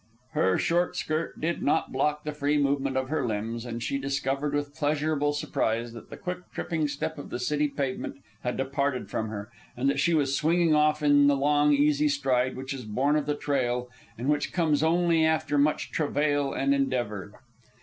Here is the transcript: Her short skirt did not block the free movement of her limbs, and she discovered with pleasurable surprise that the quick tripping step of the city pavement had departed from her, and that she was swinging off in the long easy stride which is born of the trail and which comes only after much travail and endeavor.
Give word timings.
Her 0.31 0.57
short 0.57 0.95
skirt 0.95 1.39
did 1.39 1.61
not 1.61 1.91
block 1.91 2.23
the 2.23 2.31
free 2.31 2.57
movement 2.57 2.97
of 2.97 3.09
her 3.09 3.23
limbs, 3.23 3.65
and 3.67 3.83
she 3.83 3.99
discovered 3.99 4.51
with 4.55 4.73
pleasurable 4.73 5.31
surprise 5.31 5.93
that 5.93 6.09
the 6.09 6.17
quick 6.17 6.39
tripping 6.51 6.87
step 6.87 7.19
of 7.19 7.29
the 7.29 7.37
city 7.37 7.67
pavement 7.67 8.15
had 8.41 8.57
departed 8.57 9.11
from 9.11 9.29
her, 9.29 9.51
and 9.77 9.87
that 9.91 9.99
she 9.99 10.15
was 10.15 10.35
swinging 10.35 10.73
off 10.73 11.03
in 11.03 11.27
the 11.27 11.37
long 11.37 11.73
easy 11.73 12.07
stride 12.07 12.55
which 12.57 12.73
is 12.73 12.83
born 12.85 13.15
of 13.15 13.27
the 13.27 13.35
trail 13.35 13.91
and 14.17 14.27
which 14.27 14.51
comes 14.51 14.81
only 14.81 15.23
after 15.23 15.55
much 15.59 15.91
travail 15.91 16.51
and 16.51 16.73
endeavor. 16.73 17.33